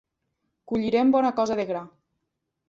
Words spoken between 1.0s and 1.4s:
bona